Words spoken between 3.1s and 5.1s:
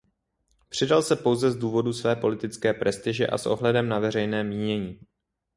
a s ohledem na veřejné mínění.